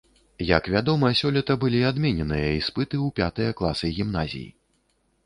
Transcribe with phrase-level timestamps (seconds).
[0.57, 4.49] Як вядома, сёлета былі адмененыя іспыты ў пятыя класы гімназій.